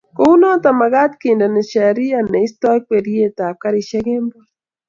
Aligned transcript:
kou 0.15 0.33
noto 0.41 0.69
komagaat 0.71 1.11
kendeno 1.21 1.61
Sheria 1.71 2.19
neistoi 2.31 2.77
kekwerie 2.79 3.25
karishek 3.61 4.03
kemboi 4.07 4.45